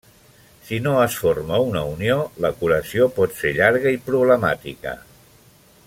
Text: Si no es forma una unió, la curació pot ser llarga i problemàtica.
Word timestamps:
Si 0.69 0.77
no 0.85 0.93
es 1.01 1.17
forma 1.23 1.59
una 1.65 1.83
unió, 1.91 2.15
la 2.45 2.51
curació 2.63 3.09
pot 3.19 3.37
ser 3.43 3.53
llarga 3.59 3.93
i 3.97 4.01
problemàtica. 4.09 4.97